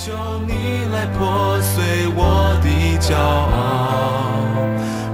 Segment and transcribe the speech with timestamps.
[0.00, 0.12] 求
[0.46, 2.68] 你来破碎我的
[3.00, 4.30] 骄傲，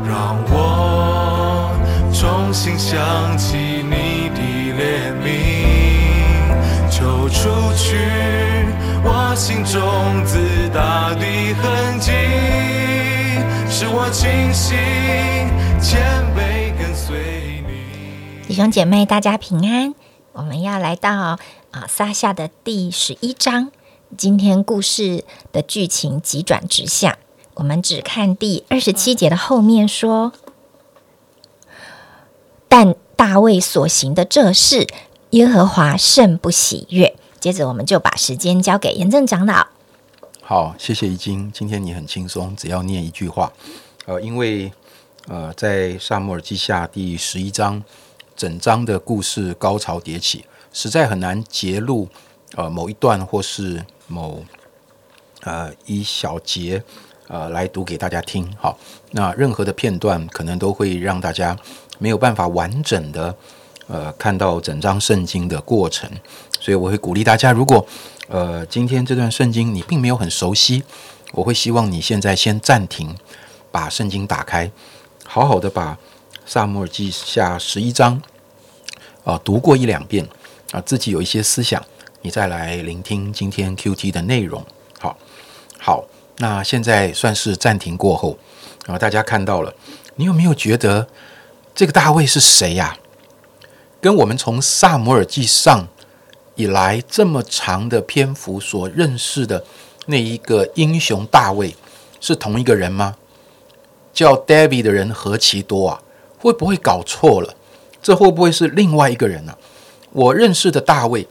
[0.06, 1.72] 让我
[2.12, 3.00] 重新想
[3.38, 4.40] 起你的
[4.76, 7.96] 怜悯，求除去
[9.02, 11.24] 我心中自大的
[11.62, 12.12] 痕迹，
[13.70, 14.76] 使我清醒
[15.80, 18.46] 谦卑跟随你。
[18.46, 19.94] 弟兄姐妹，大家平安。
[20.32, 23.70] 我们要来到啊撒下的第十一章。
[24.16, 27.18] 今天故事的剧情急转直下，
[27.54, 30.32] 我们只看第二十七节的后面说，
[32.68, 34.86] 但大卫所行的这事，
[35.30, 37.16] 耶和华甚不喜悦。
[37.40, 39.66] 接着，我们就把时间交给严正长老。
[40.40, 41.50] 好，谢谢怡经。
[41.52, 43.52] 今天你很轻松，只要念一句话。
[44.06, 44.70] 呃，因为
[45.26, 47.82] 呃，在萨姆尔记下第十一章，
[48.36, 52.08] 整章的故事高潮迭起，实在很难揭露
[52.54, 53.84] 呃某一段或是。
[54.06, 54.44] 某
[55.42, 56.82] 呃一小节
[57.28, 58.78] 呃来读给大家听，好，
[59.12, 61.56] 那任何的片段可能都会让大家
[61.98, 63.34] 没有办法完整的
[63.86, 66.10] 呃看到整章圣经的过程，
[66.60, 67.86] 所以我会鼓励大家，如果
[68.28, 70.82] 呃今天这段圣经你并没有很熟悉，
[71.32, 73.16] 我会希望你现在先暂停，
[73.70, 74.70] 把圣经打开，
[75.24, 75.98] 好好的把
[76.46, 78.20] 萨母尔记下十一章
[79.24, 80.28] 啊读过一两遍
[80.72, 81.82] 啊，自己有一些思想。
[82.26, 84.64] 你再来聆听今天 Q T 的内容，
[84.98, 85.14] 好，
[85.78, 86.02] 好，
[86.38, 88.38] 那现在算是暂停过后，
[88.86, 89.70] 然后大家看到了，
[90.16, 91.06] 你有没有觉得
[91.74, 92.96] 这个大卫是谁呀？
[94.00, 95.86] 跟我们从萨摩尔记上
[96.54, 99.62] 以来这么长的篇幅所认识的
[100.06, 101.76] 那一个英雄大卫
[102.22, 103.14] 是同一个人吗？
[104.14, 106.02] 叫 David 的人何其多啊！
[106.38, 107.54] 会不会搞错了？
[108.00, 109.54] 这会不会是另外一个人呢？
[110.12, 111.28] 我认识的大卫。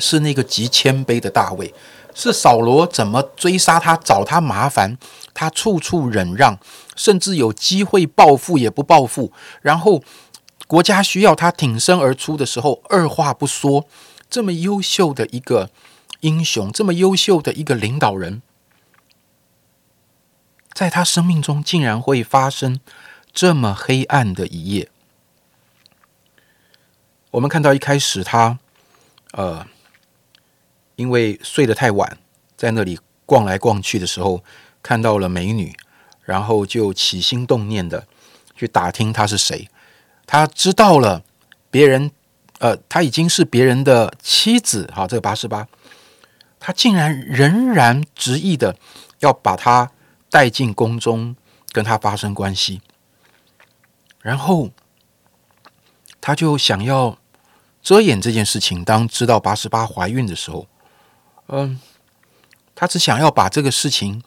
[0.00, 1.74] 是那个极谦卑的大卫，
[2.14, 4.96] 是扫罗怎么追杀他、找他麻烦，
[5.32, 6.58] 他处处忍让，
[6.96, 9.32] 甚至有机会报复也不报复。
[9.62, 10.02] 然后
[10.66, 13.86] 国家需要他挺身而出的时候，二话不说。
[14.28, 15.70] 这么优秀的一个
[16.20, 18.42] 英雄，这么优秀的一个领导人，
[20.72, 22.78] 在他生命中竟然会发生
[23.32, 24.88] 这么黑暗的一页。
[27.32, 28.58] 我们看到一开始他，
[29.32, 29.66] 呃。
[31.00, 32.18] 因为睡得太晚，
[32.58, 34.44] 在那里逛来逛去的时候，
[34.82, 35.74] 看到了美女，
[36.24, 38.06] 然后就起心动念的
[38.54, 39.66] 去打听她是谁。
[40.26, 41.24] 他知道了
[41.70, 42.10] 别人，
[42.58, 44.92] 呃，他已经是别人的妻子。
[44.94, 45.66] 哈，这个八十八，
[46.58, 48.76] 他竟然仍然执意的
[49.20, 49.90] 要把她
[50.28, 51.34] 带进宫中，
[51.72, 52.82] 跟他发生关系。
[54.20, 54.68] 然后
[56.20, 57.16] 他就想要
[57.80, 58.84] 遮掩这件事情。
[58.84, 60.66] 当知道八十八怀孕的时候。
[61.52, 61.78] 嗯，
[62.74, 64.22] 她只想要把这个事情，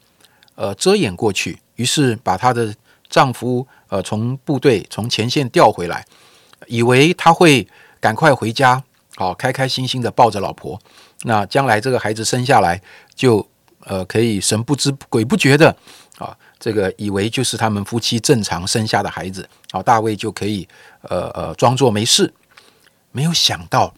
[0.55, 2.75] 呃，遮掩过去，于是把她的
[3.09, 6.05] 丈夫，呃，从部队从前线调回来，
[6.67, 7.67] 以为他会
[7.99, 8.83] 赶快回家，
[9.15, 10.79] 好，开开心心的抱着老婆，
[11.23, 12.81] 那将来这个孩子生下来，
[13.15, 13.47] 就
[13.85, 15.75] 呃可以神不知鬼不觉的，
[16.17, 20.67] 啊，这个以为就是他们夫妻正常生下的孩子，好，大卫就可以，
[21.01, 22.33] 呃呃，装作没事，
[23.11, 23.93] 没有想到。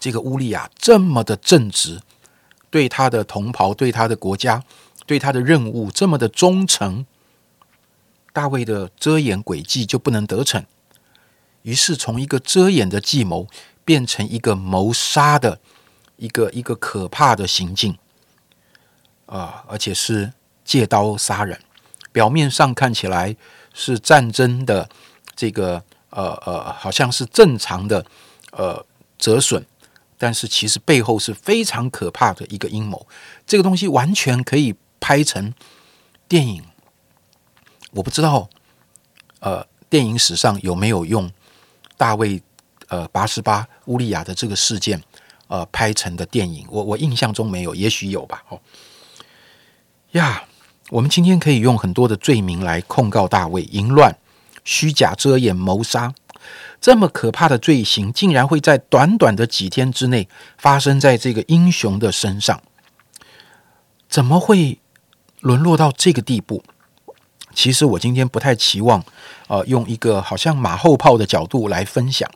[0.00, 2.00] 这个乌利亚这么的正直，
[2.70, 4.64] 对他的同袍、对他的国家、
[5.06, 7.04] 对他的任务这么的忠诚，
[8.32, 10.64] 大卫的遮掩诡计就不能得逞。
[11.62, 13.46] 于是，从一个遮掩的计谋，
[13.84, 15.60] 变成一个谋杀的
[16.16, 17.98] 一个一个可怕的行径
[19.26, 19.64] 啊！
[19.68, 20.32] 而且是
[20.64, 21.60] 借刀杀人。
[22.12, 23.36] 表面上看起来
[23.74, 24.88] 是战争的
[25.36, 28.06] 这个呃呃，好像是正常的
[28.52, 28.84] 呃
[29.18, 29.64] 折损。
[30.22, 33.06] 但是其实背后是非常可怕的一个阴谋，
[33.46, 35.54] 这个东西完全可以拍成
[36.28, 36.62] 电影。
[37.92, 38.50] 我不知道，
[39.38, 41.32] 呃，电影史上有没有用
[41.96, 42.42] 大卫
[42.88, 45.02] 呃八十八乌利亚的这个事件
[45.48, 46.66] 呃拍成的电影？
[46.68, 48.44] 我我印象中没有，也许有吧。
[48.50, 48.60] 哦
[50.12, 50.44] 呀，
[50.90, 54.14] 我们今天可以用很多的罪名来控告大卫：淫乱、
[54.64, 56.12] 虚假遮掩、谋杀。
[56.80, 62.62] 这么可怕的罪行，竟然会在短短的几天之内发生在这个英雄的身上？
[64.08, 64.80] 怎么会
[65.40, 66.64] 沦落到这个地步？
[67.54, 69.04] 其实我今天不太期望，
[69.48, 72.30] 呃，用一个好像马后炮的角度来分享。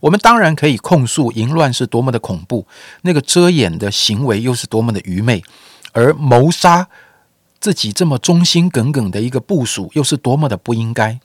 [0.00, 2.66] 我们当然可以控诉淫乱是多么的恐怖，
[3.02, 5.42] 那个遮掩的行为又是多么的愚昧，
[5.92, 6.88] 而谋杀
[7.60, 11.20] 自己这么忠心耿耿的一个部署，又是多么的不应该。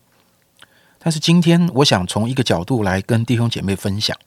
[1.00, 4.18] 但是今天，我想从一个角度来跟弟兄姐妹分享，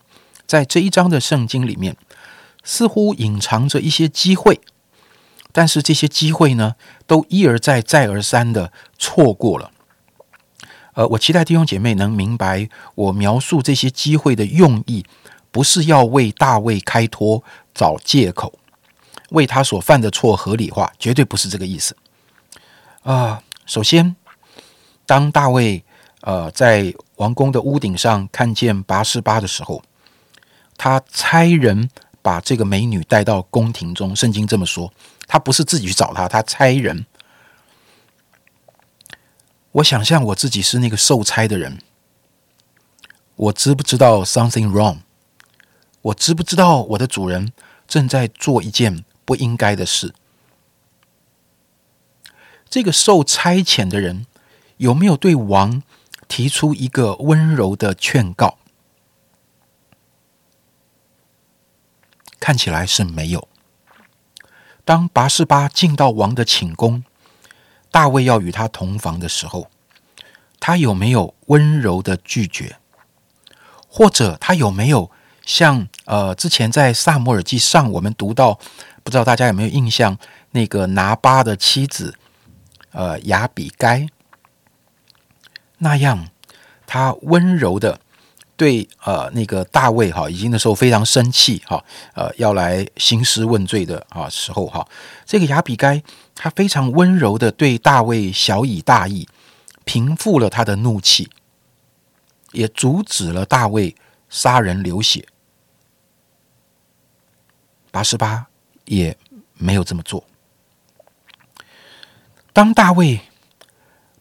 [0.46, 1.96] 在这一章的圣经里面，
[2.64, 4.60] 似乎隐藏着一些机会，
[5.52, 6.76] 但是这些机会呢，
[7.06, 9.70] 都一而再、再而三的错过了。
[10.94, 15.04] 呃，我期待弟兄姐妹能明白，我描述这些机会的用意，
[15.50, 17.42] 不是要为大卫开脱、
[17.74, 18.58] 找借口，
[19.30, 21.96] 为他所犯的错合理化，绝对不是这个意思。
[23.02, 24.16] 啊，首先，
[25.06, 25.84] 当大卫
[26.22, 29.82] 呃在王宫的屋顶上看见拔示巴的时候，
[30.76, 31.90] 他差人
[32.22, 34.14] 把这个美女带到宫廷中。
[34.14, 34.92] 圣经这么说，
[35.26, 37.06] 他不是自己去找她，他差人。
[39.72, 41.78] 我想象我自己是那个受差的人，
[43.36, 44.98] 我知不知道 something wrong？
[46.02, 47.52] 我知不知道我的主人
[47.86, 50.12] 正在做一件不应该的事？
[52.68, 54.26] 这个受差遣的人
[54.78, 55.82] 有没有对王
[56.30, 58.56] 提出一个温柔的劝告？
[62.38, 63.48] 看起来是没有。
[64.84, 67.02] 当拔示巴进到王的寝宫。
[67.90, 69.68] 大卫要与他同房的时候，
[70.60, 72.76] 他有没有温柔的拒绝？
[73.88, 75.10] 或者他有没有
[75.44, 78.60] 像呃之前在萨摩尔记上我们读到，
[79.02, 80.16] 不知道大家有没有印象？
[80.52, 82.14] 那个拿巴的妻子
[82.92, 84.08] 呃雅比该
[85.80, 86.28] 那样，
[86.86, 88.00] 他温柔的
[88.56, 91.84] 对呃那个大卫哈，已经那时候非常生气哈，
[92.14, 94.86] 呃要来兴师问罪的啊时候哈，
[95.26, 96.02] 这个亚比该。
[96.42, 99.28] 他非常温柔的对大卫小以大义，
[99.84, 101.28] 平复了他的怒气，
[102.52, 103.94] 也阻止了大卫
[104.30, 105.28] 杀人流血。
[107.90, 108.46] 八十八
[108.86, 109.14] 也
[109.52, 110.24] 没有这么做。
[112.54, 113.20] 当大卫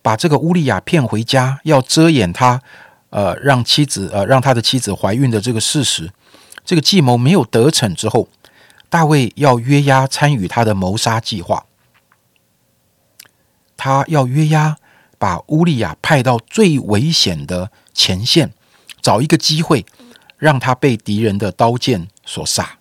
[0.10, 2.60] 把这个乌利亚骗回家，要遮掩他
[3.12, 6.12] 呃让妻子呃让他的妻子怀孕的这个事实，
[6.66, 8.28] 这个计谋没有得逞之后，
[8.90, 11.68] 大卫要约押参与他的谋杀计划。
[13.78, 14.78] 他要约押
[15.20, 18.52] 把乌利亚派到最危险的前线，
[19.00, 19.86] 找一个机会
[20.38, 22.80] 让他被敌人的刀剑所杀。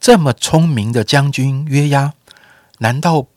[0.00, 2.14] 这么聪明的将军约押，
[2.78, 3.28] 难道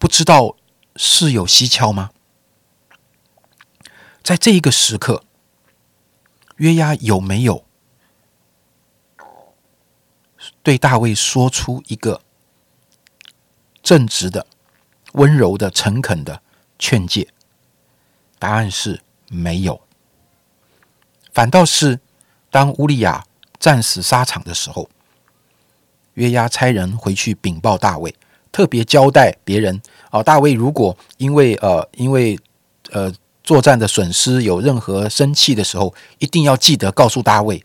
[0.00, 0.56] 不知道
[0.98, 2.10] 事有蹊跷吗？
[4.22, 5.22] 在这一个时刻，
[6.56, 7.64] 约押有没有
[10.62, 12.20] 对大卫说出一个
[13.82, 14.46] 正直的？
[15.12, 16.42] 温柔的、诚恳的
[16.78, 17.28] 劝诫，
[18.38, 19.80] 答案是没有。
[21.32, 22.00] 反倒是
[22.50, 23.24] 当乌利亚
[23.58, 24.90] 战死沙场的时候，
[26.14, 28.14] 约押差人回去禀报大卫，
[28.58, 32.36] 特别交代别人：哦，大卫如果因为呃因为
[32.90, 33.08] 呃
[33.44, 37.62] 作战的损失有任何生气的时候，一定要记得告诉大卫，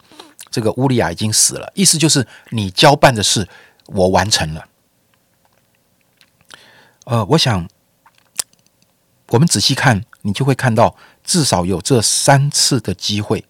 [0.51, 1.71] 这个乌利亚已经死了。
[1.73, 3.47] 意思就是你交办的事，
[3.87, 4.65] 我完成了。
[7.05, 7.67] 呃，我想，
[9.29, 13.43] 我们仔细看，你就会看到，至少有这三次的机会，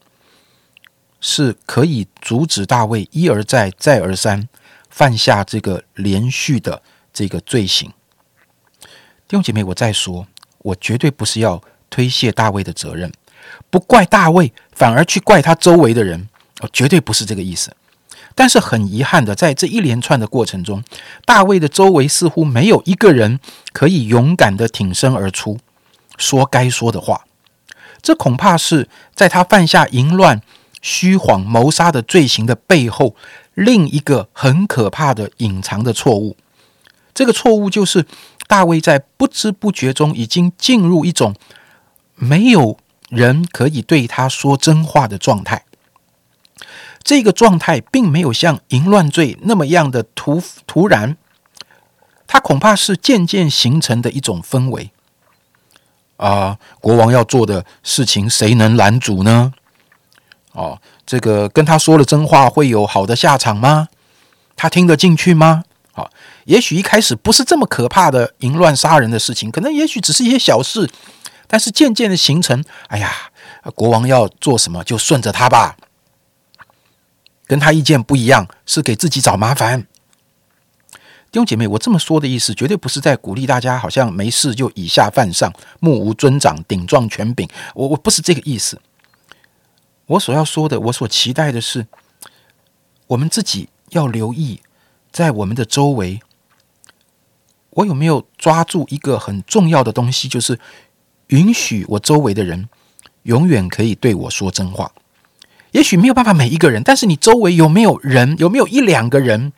[1.20, 4.48] 是可以阻止大卫一而再、再而三
[4.90, 6.82] 犯下这个连续的
[7.14, 7.92] 这个罪行。
[9.28, 10.28] 弟兄姐妹，我再说，
[10.60, 13.12] 我绝对不是要推卸大卫的责任，
[13.70, 16.28] 不怪大卫，反而去怪他周围的人，
[16.62, 17.76] 我绝对不是这个意思。
[18.36, 20.84] 但是很遗憾的，在这一连串的过程中，
[21.24, 23.40] 大卫的周围似乎没有一个人
[23.72, 25.60] 可以勇敢的挺身而出，
[26.18, 27.26] 说该说的话。
[28.02, 30.42] 这恐怕是在他犯下淫乱、
[30.82, 33.16] 虚谎、谋杀的罪行的背后，
[33.54, 36.36] 另一个很可怕的隐藏的错误。
[37.14, 38.06] 这个错误就是，
[38.48, 41.36] 大卫在不知不觉中已经进入一种
[42.16, 42.78] 没有
[43.10, 45.66] 人可以对他说真话的状态。
[47.04, 51.18] 这个状态并没有像淫乱罪那么样的突突然，
[52.26, 54.92] 它恐怕是渐渐形成的一种氛围。
[56.18, 59.52] 啊，国王要做的事情，谁能拦阻呢？
[60.54, 63.90] 哦，这个跟他说了真话，会有好的下场吗？
[64.56, 65.66] 他听得进去吗？
[66.46, 70.90] 也许一开始不是这么可怕的淫乱杀人的事情，可能也许只是一些小事，
[71.48, 73.12] 但是渐渐的形成，哎呀，
[73.76, 75.78] 国王要做什么就顺着他吧。
[77.46, 79.86] 跟他意见不一样，是给自己找麻烦。
[81.32, 87.48] 弟兄姐妹，我这么说的意思，绝对不是在鼓励大家，好像没事就以下犯上、目无尊长、顶撞权柄。
[87.76, 88.80] 我我不是这个意思。
[90.06, 91.88] 我所要说的，我所期待的是，
[93.08, 94.62] 我们自己要留意，
[95.12, 96.22] 在我们的周围，
[97.76, 100.60] 我有没有抓住一个很重要的东西，就是
[101.28, 102.70] 允许我周围的人
[103.24, 104.92] 永远可以对我说真话。
[105.72, 108.36] 也许没有办法每一个人，但是你周围有没有人？
[108.38, 109.52] 有没有一两个人，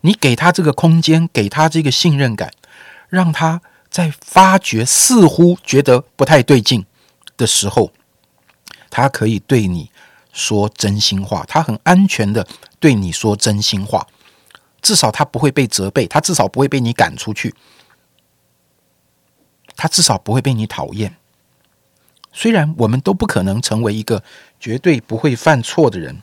[0.00, 2.52] 你给他这个空间，给他这个信任感，
[3.08, 6.84] 让他在发觉似乎觉得不太对劲
[7.36, 7.92] 的时候，
[8.90, 9.90] 他可以对你
[10.32, 12.44] 说真心话，他很安全的
[12.80, 14.08] 对你说真心话，
[14.80, 17.54] 至少他不会被责备，他至少不会被你赶出去，
[19.76, 21.16] 他至少不会被你讨厌。
[22.32, 24.22] 虽然我们都不可能成为一个
[24.60, 26.22] 绝对不会犯错的人。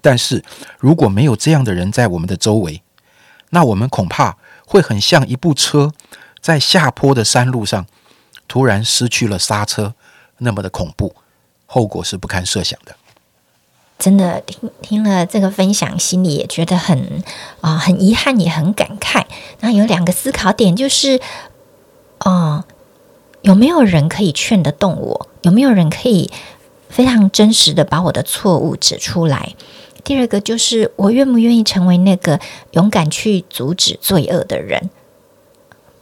[0.00, 0.44] 但是，
[0.78, 2.80] 如果没有这样的人在我们的周围，
[3.48, 5.92] 那我们恐怕会很像一部车
[6.40, 7.84] 在下坡的山路上
[8.46, 9.96] 突然失去了刹车，
[10.38, 11.16] 那么的恐怖，
[11.66, 12.96] 后果是不堪设想的。
[14.00, 17.22] 真的听听了这个分享，心里也觉得很
[17.60, 19.24] 啊，很遗憾，也很感慨。
[19.60, 21.20] 那有两个思考点，就是
[22.20, 22.64] 哦，
[23.42, 25.28] 有没有人可以劝得动我？
[25.42, 26.30] 有没有人可以
[26.88, 29.54] 非常真实的把我的错误指出来？
[30.02, 32.40] 第二个就是我愿不愿意成为那个
[32.72, 34.88] 勇敢去阻止罪恶的人，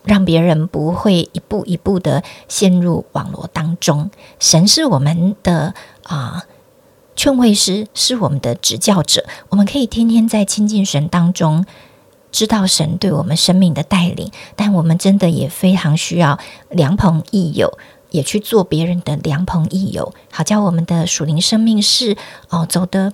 [0.04, 4.10] 让别人不会一步一步的陷入网络当中。
[4.38, 5.74] 神是我们的
[6.04, 6.44] 啊
[7.18, 11.66] 劝慰师，是我们的指教者，我们可以天天在亲近神当中，
[12.30, 14.30] 知道神对我们生命的带领。
[14.54, 16.38] 但我们真的也非常需要
[16.70, 17.76] 良朋益友，
[18.10, 22.16] 也去做别人的良朋益友，好叫我们的属灵生命是
[22.50, 23.12] 哦走的。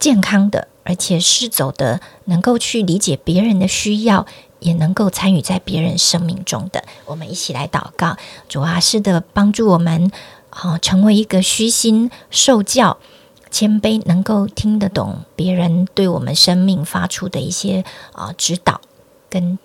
[0.00, 4.26] 健康的，而且是走的，能够去理解别人的需要，
[4.58, 6.84] 也能够参与在别人生命中的。
[7.06, 10.10] 我们一起来祷告，主啊，是的，帮助我们
[10.50, 12.98] 啊，成为一个虚心受教、
[13.56, 18.82] 谦卑，能够听得懂别人对我们生命发出的一些啊指导
[19.30, 19.58] 跟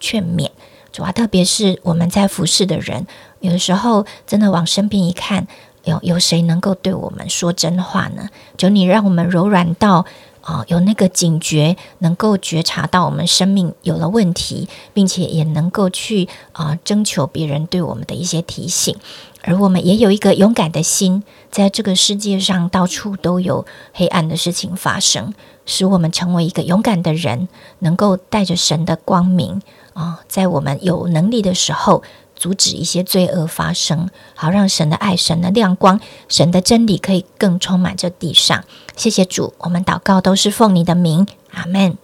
[0.00, 0.50] 劝勉。
[0.90, 3.06] 主啊，特别是我们在服侍的人，
[3.38, 5.46] 有的时候真的往身边一看。
[5.84, 8.28] 有有谁能够对我们说真话呢？
[8.58, 10.04] 求你让我们柔软到
[10.42, 18.96] 啊，有那个警觉，能够觉察到我们生命有了问题，并且也能够去啊征求别人对我们的一些提醒。
[19.42, 25.34] 而我们也有一个勇敢的心，在这个世界上到处都有黑暗的事情发生，
[25.66, 27.48] 使我们成为一个勇敢的人，
[27.80, 29.62] 能够带着神的光明
[29.94, 32.02] 啊，在我们有能力的时候。
[32.38, 38.62] 阻止一些罪恶发生，好让神的爱、神的亮光、神的真理可以更充满这地上。
[38.94, 41.98] 谢谢主，我们祷告都是奉你的名，阿门。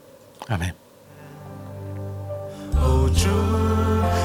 [0.48, 0.74] 阿门。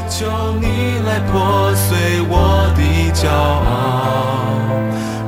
[0.09, 0.25] 求
[0.59, 2.81] 你来破碎我的
[3.13, 3.29] 骄傲，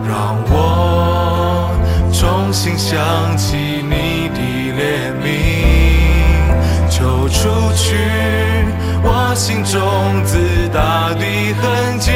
[0.09, 1.69] 让我
[2.11, 2.97] 重新想
[3.38, 4.39] 起你的
[4.75, 4.81] 怜
[5.23, 5.29] 悯，
[6.89, 7.95] 求出去。
[9.03, 9.79] 我心中
[10.25, 11.23] 自大的
[11.61, 12.11] 痕迹，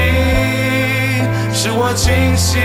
[1.54, 2.60] 使我清醒